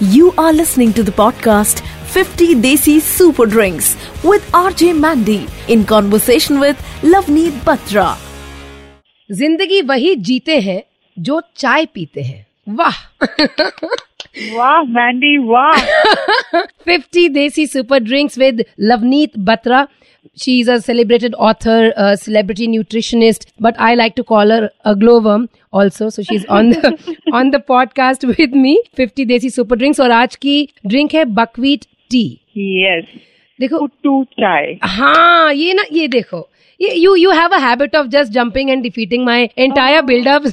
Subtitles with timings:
[0.00, 1.80] You are listening to the podcast
[2.14, 3.90] 50 Desi Super Drinks
[4.24, 6.82] with RJ Mandy in conversation with
[7.14, 8.08] Lavneet Batra.
[9.40, 10.82] जिंदगी वही जीते हैं
[11.26, 12.46] जो चाय पीते हैं
[12.78, 12.96] वाह
[14.56, 15.76] वाह मैंडी वाह
[16.88, 19.86] 50 Desi Super Drinks with Lavneet Batra.
[20.36, 25.48] She's a celebrated author, a celebrity nutritionist, but I like to call her a glowworm
[25.75, 26.09] also.
[26.09, 26.91] So she's on the
[27.41, 28.73] on the podcast with me.
[28.95, 30.57] 50 Desi Super Drinks और आज की
[30.87, 32.25] drink है buckwheat tea
[32.57, 33.05] yes
[33.59, 36.47] देखो कुट्टू चाय हाँ ये ना ये देखो।
[36.79, 40.43] ये you you have a habit of just jumping and defeating my entire buildup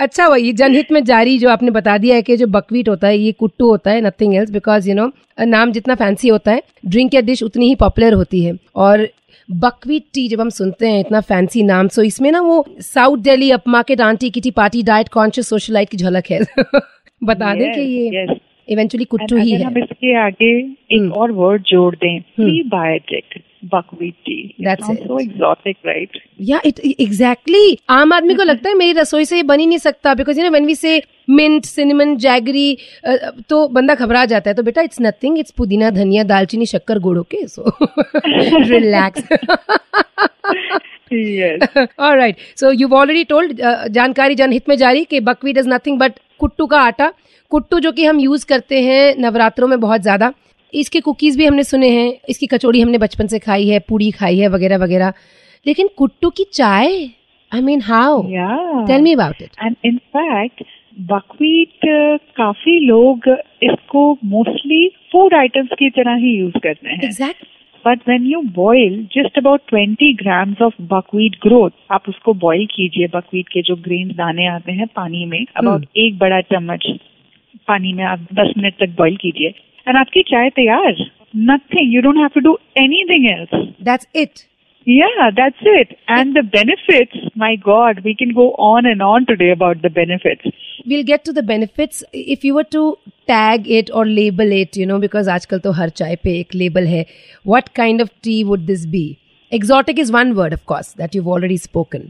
[0.00, 3.18] अच्छा वही जनहित में जारी जो आपने बता दिया है कि जो बकवीट होता है
[3.18, 5.10] ये कुट्टू होता है nothing else because you know
[5.46, 9.06] नाम जितना फैंसी होता है ड्रिंक या डिश उतनी ही पॉपुलर होती है। और
[9.50, 13.50] बकवीट टी जब हम सुनते हैं इतना फैंसी नाम सो इसमें ना वो south Delhi
[13.50, 16.40] upmarket aunty kitty party diet conscious socialite की झलक है।
[17.22, 18.26] बता दें कि ये
[18.68, 24.14] इवेंचुअली कुट्टू ही है। हम इसके आगे हम्म। एक और वर्ड जोड़ दें prebiotic buckwheat
[24.14, 24.54] tea.
[24.64, 24.96] That's it.
[24.96, 29.42] So exotic right या इट एग्जैक्टली आम आदमी को लगता है मेरी रसोई से ये
[29.42, 32.76] बन ही नहीं सकता because you know when we say mint cinnamon jaggery
[33.48, 37.18] तो बंदा घबरा जाता है तो बेटा इट्स नथिंग इट्स पुदीना धनिया दालचीनी शक्कर गुड़
[37.18, 37.76] okay so
[38.68, 39.22] relax
[42.00, 46.66] alright so you already told जानकारी जनहित में जारी कि बकवीट इज़ नथिंग बट कुट्टू
[46.66, 47.12] का आटा
[47.52, 50.32] कुट्टू जो कि हम यूज़ करते हैं नवरात्रों में बहुत ज़्यादा
[50.74, 54.38] इसके कुकीज भी हमने सुने हैं इसकी कचौड़ी हमने बचपन से खाई है पूड़ी खाई
[54.38, 55.12] है वगैरह वगैरह।
[55.66, 56.92] लेकिन कुट्टू की चाय
[57.52, 58.22] I mean how
[58.86, 60.62] tell me about it and in fact
[60.98, 61.86] buckwheat
[62.36, 63.28] काफ़ी लोग
[63.62, 67.34] इसको मोस्टली फ़ूड आइटम्स की तरह ही यूज़ करते हैं।
[67.84, 73.06] But when you boil just about twenty grams of buckwheat groats आप उसको बॉईल कीजिए
[73.06, 75.96] बकवीट के जो ग्रेन दाने आते हैं पानी में अबाउट hmm.
[75.96, 76.86] एक बड़ा चम्मच
[77.68, 79.48] पानी में आप दस मिनट तक बॉईल कीजिए।
[79.88, 81.10] एंड आपकी चाय तैयार?
[81.36, 83.48] Nothing you don't have to do anything else
[83.82, 84.49] that's it
[84.87, 85.97] Yeah, that's it.
[86.07, 90.45] And the benefits, my God, we can go on and on today about the benefits.
[90.87, 92.97] we'll get to the benefits if you were to
[93.27, 96.87] tag it or label it you know because आजकल तो हर चाय पे एक label
[96.87, 97.05] है
[97.53, 99.01] what kind of tea would this be
[99.51, 102.05] exotic is one word of course that you've already spoken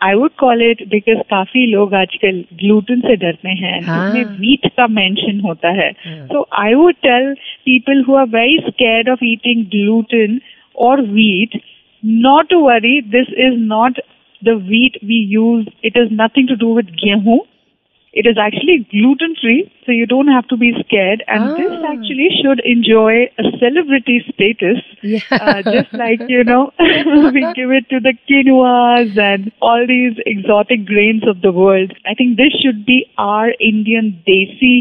[0.00, 4.66] I would call it because काफी लोग आजकल gluten से डरते हैं हाँ। उसमें वीट
[4.76, 7.28] का मेंशन होता है हाँ। so I would tell
[7.70, 10.40] people who are very scared of eating gluten
[10.86, 11.60] or wheat
[12.02, 14.02] not to worry this is not
[14.42, 17.38] the wheat we use it has nothing to do with gehu
[18.20, 21.90] it is actually gluten free so you don't have to be scared and this Ah.
[21.90, 23.12] actually should enjoy
[23.42, 24.80] a celebrity status
[25.10, 26.62] yeah uh, just like you know
[27.36, 32.16] we give it to the quinoas and all these exotic grains of the world i
[32.22, 34.72] think this should be our indian desi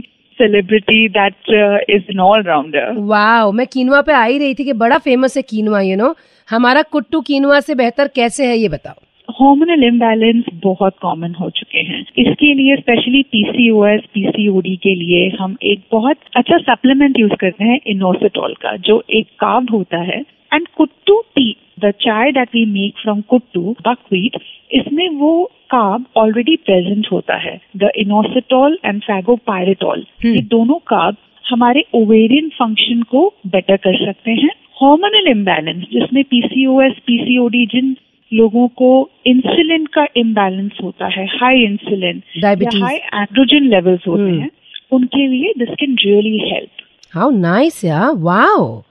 [0.42, 2.84] celebrity that uh, is an all-rounder
[3.14, 6.14] wow मैं कीनुआ पे आ ही रही थी कि बड़ा famous है कीनुआ you know
[6.49, 8.94] हमारा कुट्टू कीनवा से बेहतर कैसे है ये बताओ?
[9.28, 15.56] हॉर्मोनल इम्बैलेंस बहुत कॉमन हो चुके हैं। इसके लिए स्पेशली पीसीओएस पीसीओडी के लिए हम
[15.62, 20.21] एक बहुत अच्छा सप्लीमेंट यूज़ करते हैं इनोसिटॉल का जो एक कार्ब होता है।
[20.54, 24.37] एंड कुट्टू टी द चाय that we make from Kuttu buckwheat
[24.72, 25.33] इसमें वो
[25.71, 33.03] काब ऑलरेडी प्रेजेंट होता है। द इनोसिटॉल एंड फैगोपायरेटॉल ये दोनों काब हमारे ओवेरियन फ़ंक्शन
[33.10, 34.50] को बेटर कर सकते हैं।
[34.83, 37.97] हार्मोनल इम्बैलेंस जिसमें पीसीओएस पीसीओडी जिन
[38.33, 44.41] लोगों को इंसुलिन का इम्बैलेंस होता है हाई इंसुलिन या हाई एंड्रोजन लेवल्स होते हम्म।
[44.41, 44.51] हैं
[44.93, 46.71] उनके लिए this can really help
[47.15, 48.83] how nice yeah wow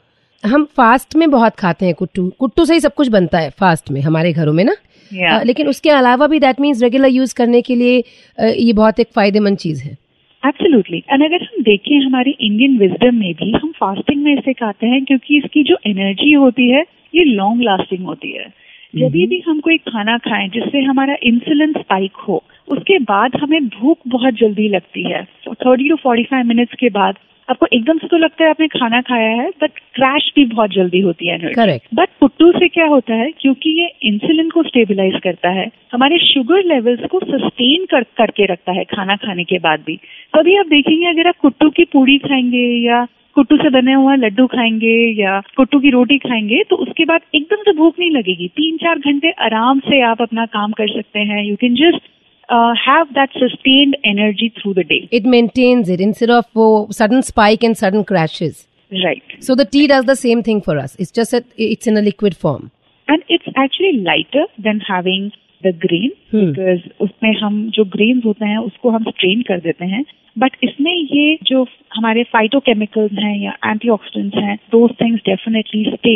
[0.45, 3.91] हम फास्ट में बहुत खाते हैं कुट्टू। कुट्टू से ही सब कुछ बनता है फास्ट
[3.91, 4.75] में हमारे घरों में ना।
[5.11, 5.41] Yeah.
[5.41, 8.03] अ, लेकिन उसके अलावा भी दैट मीन्स रेगुलर यूज़ करने के लिए
[8.37, 9.97] अ, ये बहुत एक फ़ायदेमंद चीज़ है।
[10.43, 14.87] एब्सोल्युटली एंड अगर हम देखें हमारी इंडियन विजडम में भी हम फास्टिंग में इसे खाते
[14.87, 16.83] हैं क्योंकि इसकी जो एनर्जी होती है
[17.15, 18.45] ये लॉन्ग लास्टिंग होती है।
[18.95, 23.97] जब भी हम कोई खाना खाएँ जिससे हमारा इंसुलिन स्पाइक हो उसके बाद हमें भूख
[24.07, 27.15] बहुत जल्दी लगती है। Thirty to forty five minutes के बाद
[27.53, 30.99] आपको एकदम से तो लगता है आपने खाना खाया है बट क्रैश भी बहुत जल्दी
[30.99, 35.19] होती है एनर्जी करेक्ट बट कुट्टू से क्या होता है क्योंकि ये इंसुलिन को स्टेबलाइज
[35.23, 39.83] करता है हमारे शुगर लेवल्स को सस्टेन कर करके रखता है खाना खाने के बाद
[39.87, 39.95] भी।
[40.35, 43.05] कभी आप देखेंगे अगर आप कुट्टू की पूड़ी खाएँगे या
[43.35, 47.61] कुट्टू से बने हुआ लड्डू खाएँगे या कुट्टू की रोटी खाएँगे तो उसके बाद एकदम
[47.61, 51.43] से भूख नहीं लगेगी। तीन चार घंटे आराम से आप अपना काम कर सकते हैं।
[51.43, 52.01] You can just
[52.84, 56.68] have that sustained energy through the day it maintains it instead of वो
[57.00, 58.64] sudden spike and sudden crashes.
[58.92, 60.96] Right So the tea does the same thing for us.
[60.96, 62.70] It's just that it's in a liquid form.
[63.08, 65.28] and it's actually lighter than having
[65.62, 66.48] the grain Hmm.
[66.48, 70.04] Because उसमें हम जो grains होते हैं उसको हम strain कर देते हैं
[70.38, 71.62] बट इसमें ये जो
[71.96, 76.14] हमारे फाइटोकेमिकल्स हैं या एंटीऑक्सीडेंट्स हैं those things definitely stay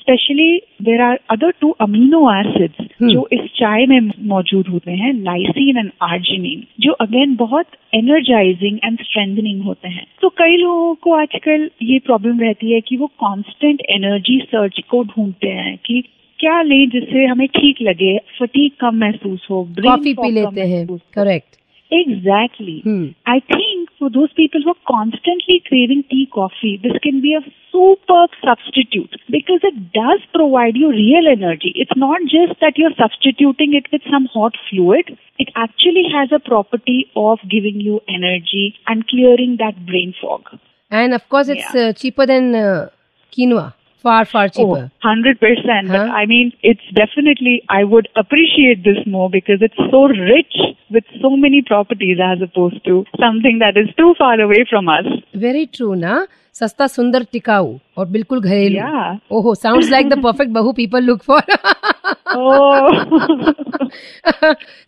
[0.00, 0.50] specially
[0.88, 2.89] there are other to amino acids Hmm.
[3.03, 9.01] जो इस चाय में मौजूद होते हैं लाइसिन एंड आर्जिनिन जो अगेन बहुत एनर्जाइजिंग एंड
[9.01, 13.81] स्ट्रेंथनिंग होते हैं। तो कई लोगों को आजकल ये प्रॉब्लम रहती है कि वो कांस्टेंट
[13.89, 16.03] एनर्जी सर्च को ढूंढते हैं कि
[16.39, 20.85] क्या लें जिससे हमें ठीक लगे फटीक कम महसूस हो ब्रेन कॉफ़ी पी लेते हैं।
[20.87, 21.60] Correct
[21.91, 22.81] Exactly.
[22.83, 23.07] Hmm.
[23.25, 27.43] I think for those people who are constantly craving tea, coffee, this can be a
[27.71, 31.73] superb substitute because it does provide you real energy.
[31.75, 35.17] It's not just that you're substituting it with some hot fluid.
[35.37, 40.47] It actually has a property of giving you energy and clearing that brain fog.
[40.89, 41.89] And of course, it's yeah.
[41.89, 42.89] uh, cheaper than uh,
[43.33, 43.73] quinoa.
[44.01, 44.91] Far, far oh, cheaper.
[45.03, 45.87] Oh, 100%.
[45.87, 45.91] Huh?
[45.91, 50.55] But I mean, it's definitely, I would appreciate this more because it's so rich
[50.89, 55.05] with so many properties as opposed to something that is too far away from us.
[55.33, 56.25] Very true, na?
[56.55, 59.17] सस्ता सुंदर टिकाऊ और बिल्कुल घरेलू Yeah.
[59.31, 61.41] ओहो sounds like the perfect brew people look for.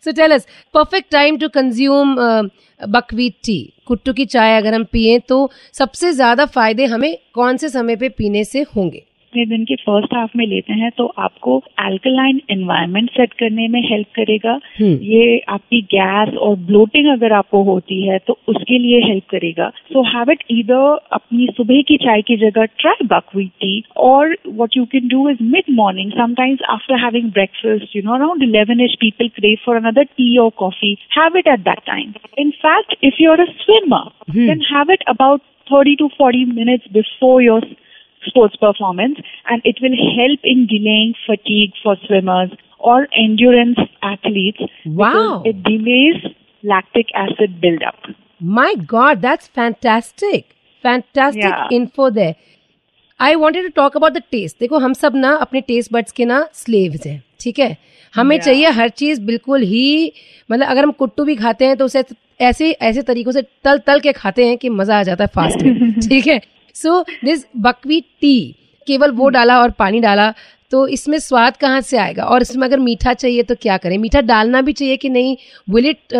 [0.04, 2.14] So tell us perfect time to consume
[2.80, 7.68] buckwheat tea कुट्टू की चाय अगर हम पिए तो सबसे ज़्यादा फ़ायदे हमें कौन से
[7.68, 11.56] समय पे पीने से होंगे अपने दिन के फ़र्स्ट हाफ़ में लेते हैं तो आपको
[11.80, 17.62] अल्कलाइन एनवायरमेंट सेट करने में हेल्प करेगा हम्म। ये आपकी गैस और ब्लोटिंग अगर आपको
[17.64, 22.22] होती है तो उसके लिए हेल्प करेगा सो हैव इट ईदर अपनी सुबह की चाय
[22.28, 23.72] की जगह ट्राई बकवीट टी
[24.04, 28.44] और what you can do is mid morning sometimes after having breakfast you know around
[28.46, 32.54] 11 ish people crave for another tea और coffee have it at that time in
[32.60, 34.46] fact if you're a swimmer Hmm.
[34.46, 37.60] then have it about 30 to 40 minutes before your
[38.26, 42.50] sports performance and it will help in delaying fatigue for swimmers
[42.80, 44.62] or endurance athletes
[45.02, 45.42] Wow.
[45.44, 46.26] it delays
[46.64, 48.12] lactic acid buildup.
[48.54, 50.44] My god that's fantastic
[50.84, 51.72] fantastic Yeah.
[51.72, 52.34] Info there
[53.20, 56.24] I wanted to talk about the taste देखो हम सब ना अपने taste buds के
[56.24, 57.76] ना slaves हैं ठीक है
[58.14, 58.44] हमें Yeah.
[58.46, 60.12] चाहिए हर चीज़ बिल्कुल ही
[60.50, 62.04] मतलब अगर हम कुट्टू भी खाते हैं तो उसे
[62.40, 65.62] ऐसे ऐसे तरीकों से तल तल के खाते हैं कि मज़ा आ जाता है फास्ट
[65.62, 66.40] में ठीक है
[66.76, 68.36] सो दिस बकवी टी
[68.86, 70.32] केवल वो डाला और पानी डाला
[70.72, 72.24] तो इसमें स्वाद कहाँ से आएगा?
[72.24, 73.96] और इसमें अगर मीठा चाहिए तो क्या करें?
[73.98, 75.36] मीठा डालना भी चाहिए कि नहीं?
[75.70, 76.14] Will it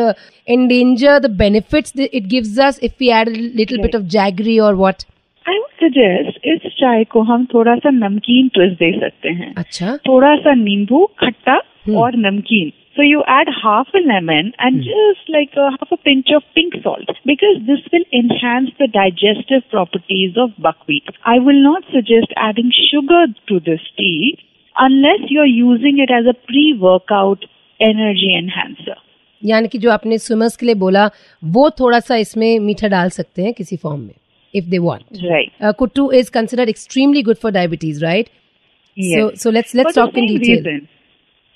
[0.49, 5.03] endanger the benefits it gives us if we add little bit of jaggery और व्हाट
[5.47, 9.97] आई would suggest इस चाय को हम थोड़ा सा नमकीन ट्विस्ट दे सकते हैं। अच्छा।
[9.97, 11.97] थोड़ा सा नींबू खट्टा Hmm.
[11.97, 16.32] और नमकीन। So you add half a lemon and just like a, half a pinch
[16.36, 21.06] of pink salt because this will enhance the digestive properties of buckwheat.
[21.26, 23.22] I will not suggest adding sugar
[23.52, 24.38] to this tea
[24.78, 27.46] unless you're using it as a pre-workout
[27.92, 28.98] energy enhancer.
[29.42, 31.10] यानी कि जो आपने swimmers के लिए बोला
[31.58, 34.14] वो थोड़ा सा इसमें मीठा डाल सकते हैं किसी फॉर्म में
[34.54, 35.76] if they want Right.
[35.80, 38.30] Kuttu is considered extremely good for diabetes right
[38.98, 39.18] Yes.
[39.18, 40.82] So so let's let's For the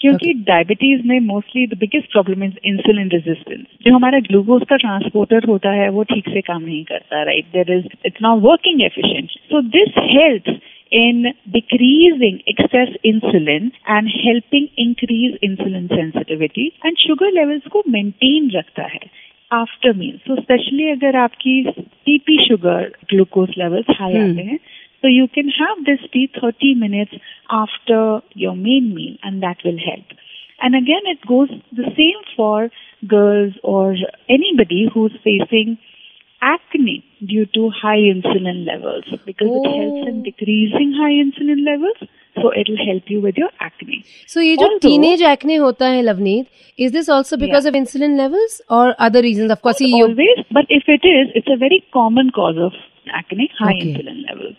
[0.01, 5.45] क्योंकि डायबिटीज़ में mostly the biggest problem is insulin resistance जो हमारा ग्लूकोज का ट्रांसपोर्टर
[5.45, 9.31] होता है वो ठीक से काम नहीं करता right there is it's not working efficient
[9.31, 10.61] so this helps
[10.93, 18.83] in decreasing excess insulin and helping increase insulin sensitivity and sugar levels को maintain रखता
[18.83, 19.01] है
[19.51, 21.63] आफ्टर मील सो स्पेशली अगर आपकी
[22.07, 24.15] टीपी शुगर ग्लूकोज लेवल्स हाई.
[24.15, 24.59] आते हैं
[25.02, 27.14] so you can have this tea 30 minutes
[27.50, 30.06] after your main meal and that will help.
[30.62, 32.70] And again, it goes the same for
[33.08, 33.96] girls or
[34.30, 35.78] anybody who's facing
[36.42, 40.24] acne due to high insulin levels because it helps in Oh.
[40.24, 41.98] decreasing high insulin levels.
[42.42, 43.98] So it'll help you with your acne.
[44.34, 46.46] So ये जो Although- teenage acne होता है Lovneet
[46.86, 47.74] is this also because Yeah.
[47.74, 51.52] of insulin levels or other reasons of course you Always, but if it is, it's
[51.56, 52.74] a very common cause of
[53.17, 54.55] acne, high insulin level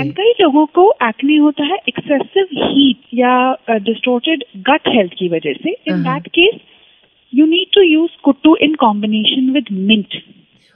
[0.00, 3.34] and कई लोगों को acne होता है excessive heat या
[3.70, 6.02] distorted gut health की वजह से। In.
[6.02, 6.60] That case
[7.32, 10.22] you need to use Kuttu in combination with mint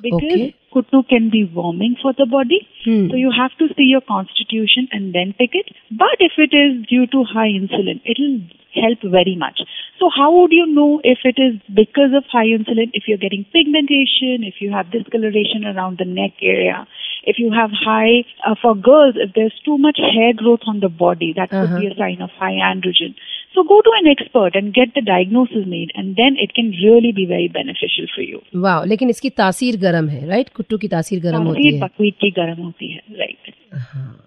[0.03, 0.41] because
[0.77, 2.61] kuttu can be warming for the body.
[2.85, 3.09] Hmm.
[3.11, 5.75] So you have to see your constitution and then take it.
[6.05, 8.39] But if it is due to high insulin, it will
[8.77, 9.61] help very much.
[9.99, 13.47] So how would you know if it is because of high insulin, if you're getting
[13.53, 16.87] pigmentation, if you have discoloration around the neck area,
[17.25, 20.89] if you have high, uh, for girls, if there's too much hair growth on the
[20.89, 21.67] body, that uh-huh.
[21.67, 21.97] could be uh-huh.
[21.97, 23.17] a sign of high androgen.
[23.57, 27.13] So go to an expert and get the diagnosis made and then it can really
[27.13, 28.41] be very beneficial for you.
[28.57, 32.19] वाह लेकिन इसकी तासीर गर्म है right कुट्टू की तासीर गर्म होती तासीर है buckwheat
[32.21, 33.55] की गर्म होती है, right.
[33.75, 34.27] हाँ।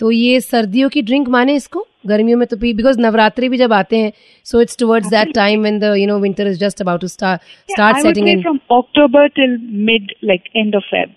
[0.00, 3.72] तो ये सर्दियों की ड्रिंक माने इसको गर्मियों में तो पी बिकॉज़ नवरात्रि भी जब
[3.72, 4.12] आते हैं
[4.46, 7.40] so it's towards that time when the you know winter is just about to start
[7.70, 9.56] start setting in from October till
[9.88, 11.16] mid, like end of Feb.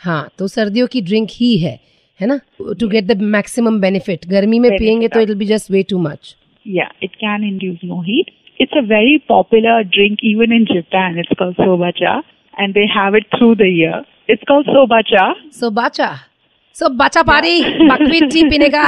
[0.00, 1.78] हाँ तो सर्दियों की ड्रिंक ही है
[2.20, 2.40] है ना
[2.80, 5.20] to get the maximum benefit गर्मी में पियेंगे तो.
[5.20, 6.34] It will be just way too much
[6.65, 8.27] Yeah, it can induce no heat.
[8.59, 11.17] It's a very popular drink even in Japan.
[11.17, 12.21] It's called sobacha
[12.57, 14.03] and they have it through the year.
[14.27, 15.23] It's called sobacha.
[15.59, 16.09] सो बाचा
[16.75, 18.83] सो बाचा पारी buckwheat T पीने का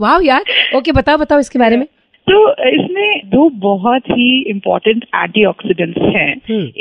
[0.00, 0.44] वाह यार
[0.76, 1.86] okay बताओ बताओ इसके बारे में
[2.27, 6.31] तो इसमें दो बहुत ही इम्पोर्टेंट एंटीऑक्सीडेंट्स हैं।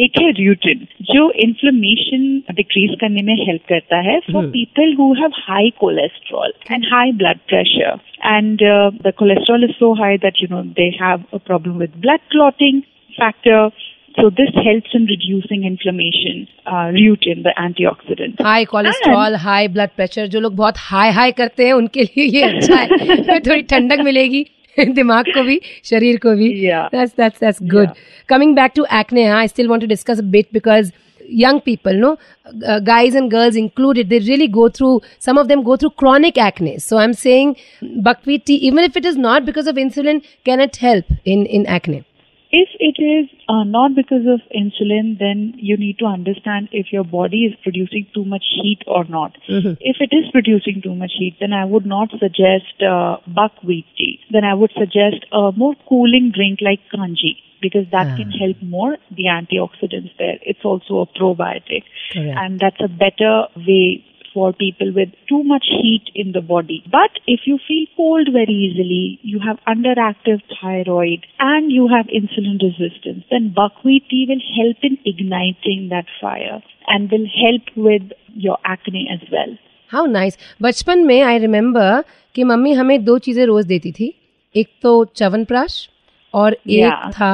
[0.05, 4.47] एक है र्यूटिन जो इन्फ्लेमेशन डिक्रीज करने में हेल्प करता है for.
[4.47, 8.59] People who have high cholesterol and high blood pressure and
[9.03, 12.83] the cholesterol is so high that you know they have a problem with blood clotting
[13.13, 13.71] factor
[14.15, 18.41] So this helps in reducing inflammation, uh, rutin, the antioxidant.
[18.43, 22.43] High cholesterol high blood pressure जो लोग बहुत high high करते हैं उनके लिए ये
[22.43, 24.45] अच्छा है थोड़ी ठंडक मिलेगी
[24.80, 26.88] दिमाग को भी शरीर को भी Yeah.
[26.94, 28.06] that's that's that's good Yeah.
[28.34, 30.92] coming back to acne huh, i still want to discuss a bit because
[31.42, 32.10] young people no
[32.72, 34.92] uh, guys and girls included they really go through
[35.28, 37.56] some of them go through chronic acne so i'm saying
[38.10, 41.66] buckwheat tea even if it is not because of insulin can it help in in
[41.78, 42.04] acne
[42.53, 47.05] If it is uh, not because of insulin, then you need to understand if your
[47.05, 49.37] body is producing too much heat or not.
[49.49, 49.77] Mhm.
[49.81, 54.19] If it is producing too much heat, then I would not suggest uh, buckwheat tea.
[54.31, 58.17] Then I would suggest a more cooling drink like kanji because that Ah.
[58.17, 60.39] can help more the antioxidants there.
[60.43, 61.85] It's also a probiotic.
[62.13, 62.39] Correct.
[62.45, 63.35] And that's a better
[63.69, 64.03] way
[64.34, 66.84] for people with too much heat in the body.
[66.92, 72.58] But if you feel cold very easily, you have underactive thyroid, and you have insulin
[72.64, 78.12] resistance, then buckwheat tea will help in igniting that fire and will help with
[78.48, 79.56] your acne as well.
[79.92, 82.04] How nice बचपन में I remember
[82.36, 84.14] कि mummy हमें दो चीजें रोज देती थी
[84.56, 85.78] एक तो च्यवनप्राश
[86.34, 87.12] और एक Yeah.
[87.14, 87.34] था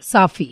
[0.00, 0.48] साफी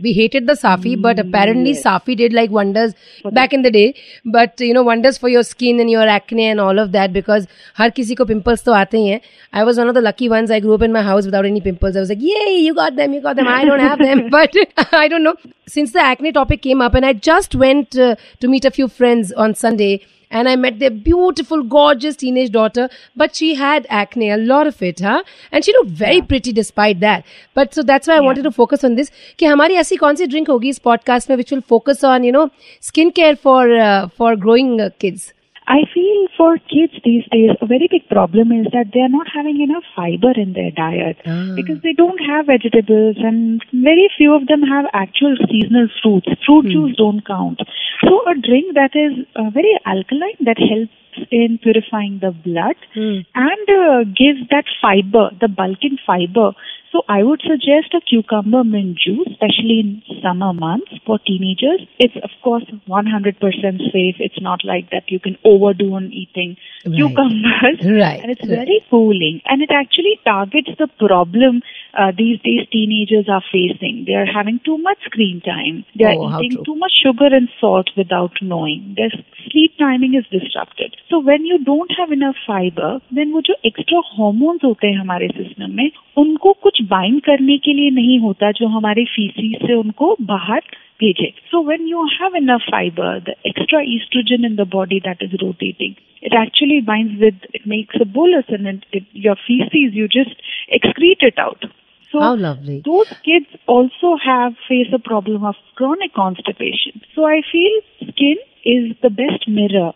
[0.00, 1.28] we hated the safi but hmm.
[1.28, 2.94] apparently safi did like wonders
[3.32, 3.94] back in the day.
[4.24, 7.46] But you know wonders for your skin and your acne and all of that because
[7.74, 10.50] har kisi ko pimples to aate i was one of the lucky ones.
[10.50, 11.96] I grew up in my house without any pimples.
[11.96, 13.48] I was like yay you got them you got them.
[13.48, 14.28] I don't have them.
[14.38, 14.54] But
[14.92, 15.36] i don't know.
[15.66, 18.88] Since the acne topic came up and i just went uh, to meet a few
[18.88, 19.92] friends on sunday
[20.31, 24.81] and I met their beautiful, gorgeous teenage daughter, but she had acne, a lot of
[24.81, 25.23] it, huh?
[25.51, 27.23] And she looked very pretty despite that.
[27.53, 29.11] But so that's why I wanted to focus on this.
[29.39, 32.33] कि हमारी ऐसी कौन सी drink होगी इस podcast में which will focus on, you
[32.33, 32.49] know,
[32.81, 35.38] skincare for uh, for growing uh, kids.
[35.72, 39.28] I feel for kids these days, a very big problem is that they are not
[39.32, 41.54] having enough fiber in their diet Ah.
[41.58, 46.26] because they don't have vegetables and very few of them have actual seasonal fruits.
[46.46, 46.72] Fruit Hmm.
[46.76, 47.62] juice don't count.
[48.06, 53.18] So a drink that is uh, very alkaline that helps in purifying the blood Hmm.
[53.50, 56.48] and uh, gives that fiber, the bulk in fiber.
[56.92, 61.86] So I would suggest a cucumber mint juice, especially in summer months for teenagers.
[62.00, 64.16] It's of course 100% safe.
[64.18, 66.96] It's not like that you can overdo on eating Right.
[66.96, 67.78] cucumbers.
[67.84, 68.66] Right, And it's right.
[68.66, 69.40] very cooling.
[69.46, 71.62] And it actually targets the problem
[71.93, 74.05] uh, these days teenagers are facing.
[74.05, 75.85] They are having too much screen time.
[75.95, 76.65] They Oh, are how eating true.
[76.65, 78.95] too much sugar and salt without knowing.
[78.97, 79.11] Their
[79.45, 80.95] sleep timing is disrupted.
[81.09, 85.27] So when you don't have enough fiber, then वो जो extra hormones होते हैं हमारे
[85.27, 90.15] system में उनको कुछ bind करने के लिए नहीं होता जो हमारे फीसी से उनको
[90.21, 90.61] बाहर
[90.99, 91.33] भेजे.
[91.51, 95.95] So when you have enough fiber, the extra estrogen in the body that is rotating,
[96.21, 100.35] it actually binds with, it makes a bolus and it, it, your feces, you just
[100.73, 101.65] excrete it out.
[102.12, 102.82] So How lovely.
[102.84, 107.02] those kids also have face a problem of chronic constipation.
[107.14, 109.92] So I feel skin is the best mirror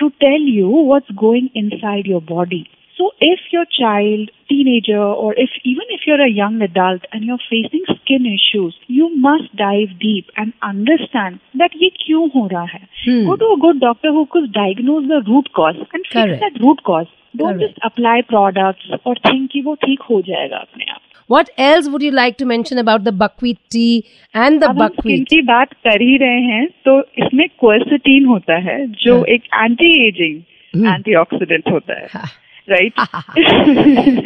[0.00, 2.68] to tell you what's going inside your body.
[2.96, 7.42] So if your child, teenager, or if even if you're a young adult and you're
[7.50, 12.88] facing skin issues, you must dive deep and understand that ye kyun ho raha hai.
[13.04, 13.26] Hmm.
[13.26, 16.40] Go to a good doctor who could diagnose the root cause and fix Correct.
[16.40, 17.10] that root cause.
[17.36, 17.74] Don't Correct.
[17.74, 21.05] just apply products or think ki wo theek ho jayega apne aap.
[21.29, 24.05] What else would you like to mention about the buckwheat tea
[24.35, 25.25] and the अब हम skin buckwheat?
[25.29, 29.91] की बात कर ही रहे हैं तो इसमें क्वर्सिटीन होता है जो हाँ। एक एंटी
[30.07, 30.41] एजिंग
[30.75, 32.25] हम्म। एंटीऑक्सीडेंट होता है हाँ।
[32.69, 32.99] राइट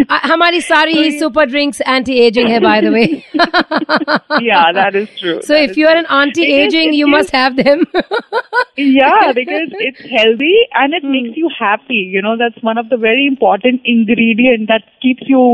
[0.06, 3.06] Uh, हमारी सारी ही सुपर ड्रिंक्स एंटी एजिंग है by the way
[4.48, 7.86] yeah that is true So if you are an anti-aging, you must have them.
[8.78, 12.98] yeah because it's healthy and it makes you happy you know that's one of the
[13.08, 15.46] very important ingredient that keeps you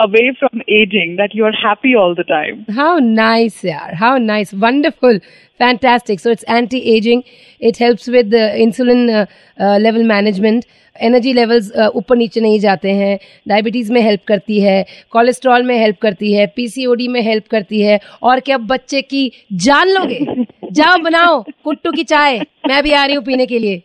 [0.00, 2.64] away from aging that you're happy all the time.
[2.70, 3.94] How nice, yeah.
[3.94, 4.52] How nice.
[4.52, 5.20] Wonderful.
[5.58, 6.20] Fantastic.
[6.20, 7.24] So it's anti-aging.
[7.60, 9.26] It helps with the insulin uh,
[9.58, 10.66] uh, level management.
[10.96, 15.96] Energy levels ऊपर नीचे नहीं जाते हैं diabetes में help करती है cholesterol में help
[16.02, 19.22] करती है पीसीओडी में हेल्प करती है और क्या बच्चे की
[19.66, 20.44] जान लोगे
[20.80, 22.38] जाओ बनाओ कुट्टू की चाय
[22.68, 23.82] मैं भी आ रही हूँ पीने के लिए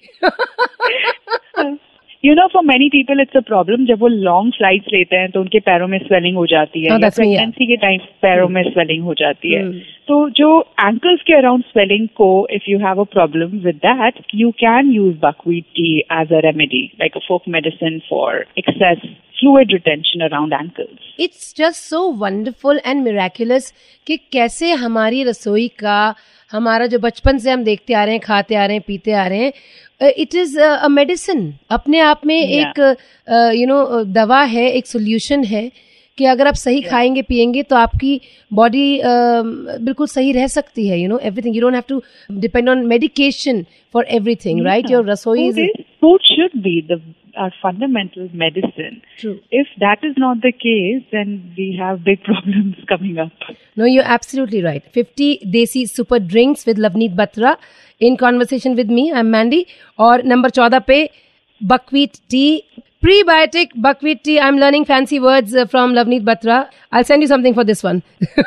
[2.25, 5.41] you know for many people it's a problem जब वो लॉन्ग फ्लाइट्स लेते हैं तो
[5.41, 9.53] उनके पैरों में स्वेलिंग हो जाती है प्रेगनेंसी के टाइम पैरों में स्वेलिंग हो जाती
[9.53, 9.61] है.
[10.07, 14.51] तो जो एंकल्स के अराउंड स्वेलिंग को if you have a problem with that you
[14.63, 19.07] can use buckwheat tea as a remedy like a folk medicine for excess
[19.39, 20.99] fluid retention around ankles.
[21.19, 23.71] It's just so wonderful and miraculous
[24.07, 26.15] कि कैसे हमारी रसोई का
[26.51, 29.25] हमारा जो बचपन से हम देखते आ रहे हैं खाते आ रहे हैं पीते आ
[29.27, 29.51] रहे हैं
[30.01, 32.67] इट इज़ अ मेडिसिन अपने आप में yeah.
[32.67, 32.79] एक
[33.55, 35.69] you uh, know you know, दवा है एक सोल्यूशन है
[36.17, 36.89] कि अगर आप सही yeah.
[36.89, 38.19] खाएँगे पिएँगे तो आपकी
[38.51, 39.43] बॉडी uh,
[39.81, 42.01] बिल्कुल सही रह सकती है you know everything you don't have to
[42.39, 45.51] depend on medication for everything right your रसोई
[46.01, 47.01] food should be the
[47.37, 49.01] our fundamental medicine.
[49.17, 49.39] True.
[49.51, 53.31] If that is not the case, then we have big problems coming up.
[53.75, 54.83] No, you're absolutely right.
[54.91, 57.57] 50 Desi Super Drinks with Lavneet Batra
[57.99, 59.11] in conversation with me.
[59.13, 59.67] I'm Mandy.
[59.97, 61.09] Or number 14 pe
[61.61, 62.63] buckwheat tea.
[63.03, 64.39] Prebiotic buckwheat tea.
[64.39, 66.69] I'm learning fancy words uh, from Lavneet Batra.
[66.91, 68.01] I'll send you something for this one.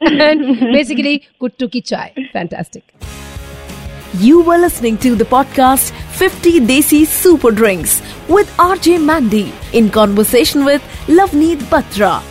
[0.00, 2.12] and basically, kuttu ki chai.
[2.32, 2.82] Fantastic.
[4.18, 10.64] You were listening to the podcast 50 Desi Super Drinks with RJ Mandy in conversation
[10.64, 12.22] with Lavneet Batra